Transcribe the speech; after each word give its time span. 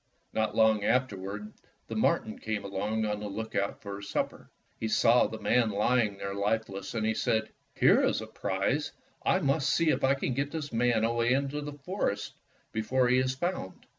Not 0.33 0.55
long 0.55 0.83
afterward 0.83 1.53
the 1.85 1.95
marten 1.95 2.39
came 2.39 2.65
along 2.65 3.05
on 3.05 3.19
the 3.19 3.27
lookout 3.27 3.83
for 3.83 3.97
his 3.97 4.09
supper. 4.09 4.49
He 4.79 4.87
saw 4.87 5.27
the 5.27 5.37
man 5.39 5.69
lying 5.69 6.17
there 6.17 6.33
lifeless, 6.33 6.95
and 6.95 7.05
he 7.05 7.13
said, 7.13 7.51
''Here 7.75 7.97
122 8.01 8.01
Fairy 8.01 8.01
Tale 8.01 8.59
Foxes 8.59 8.85
is 8.87 8.91
a 8.95 8.95
prize. 8.95 9.03
I 9.23 9.39
must 9.45 9.69
see 9.69 9.89
if 9.91 10.03
I 10.03 10.15
can 10.15 10.33
get 10.33 10.49
this 10.51 10.73
man 10.73 11.03
away 11.03 11.33
into 11.33 11.61
the 11.61 11.73
forest 11.73 12.33
before 12.71 13.09
he 13.09 13.19
is 13.19 13.35
found." 13.35 13.85